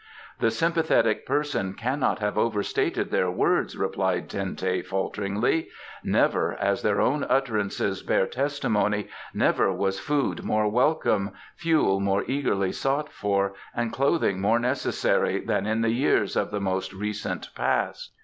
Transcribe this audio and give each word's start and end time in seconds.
"The 0.39 0.49
sympathetic 0.49 1.27
person 1.27 1.75
cannot 1.75 2.17
have 2.17 2.35
overstated 2.35 3.11
their 3.11 3.29
words," 3.29 3.77
replied 3.77 4.31
Ten 4.31 4.55
teh 4.55 4.81
falteringly. 4.81 5.69
"Never, 6.03 6.53
as 6.55 6.81
their 6.81 6.99
own 6.99 7.23
utterances 7.29 8.01
bear 8.01 8.25
testimony, 8.25 9.09
never 9.31 9.71
was 9.71 9.99
food 9.99 10.41
more 10.43 10.67
welcome, 10.67 11.33
fuel 11.55 11.99
more 11.99 12.23
eagerly 12.25 12.71
sought 12.71 13.11
for, 13.11 13.53
and 13.75 13.93
clothing 13.93 14.41
more 14.41 14.57
necessary 14.57 15.39
than 15.39 15.67
in 15.67 15.81
the 15.81 15.91
years 15.93 16.35
of 16.35 16.49
the 16.49 16.59
most 16.59 16.93
recent 16.93 17.53
past." 17.53 18.11